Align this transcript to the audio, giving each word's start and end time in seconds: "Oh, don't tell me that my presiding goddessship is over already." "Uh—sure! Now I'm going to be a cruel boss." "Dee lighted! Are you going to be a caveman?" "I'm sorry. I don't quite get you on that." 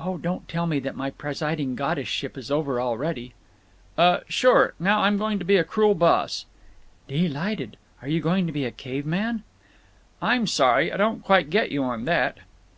"Oh, 0.00 0.16
don't 0.16 0.48
tell 0.48 0.66
me 0.66 0.80
that 0.80 0.96
my 0.96 1.10
presiding 1.10 1.76
goddessship 1.76 2.38
is 2.38 2.50
over 2.50 2.80
already." 2.80 3.34
"Uh—sure! 3.98 4.72
Now 4.80 5.00
I'm 5.02 5.18
going 5.18 5.38
to 5.40 5.44
be 5.44 5.58
a 5.58 5.62
cruel 5.64 5.94
boss." 5.94 6.46
"Dee 7.06 7.28
lighted! 7.28 7.76
Are 8.00 8.08
you 8.08 8.22
going 8.22 8.46
to 8.46 8.52
be 8.54 8.64
a 8.64 8.70
caveman?" 8.70 9.42
"I'm 10.22 10.46
sorry. 10.46 10.90
I 10.90 10.96
don't 10.96 11.22
quite 11.22 11.50
get 11.50 11.70
you 11.70 11.82
on 11.84 12.06
that." 12.06 12.38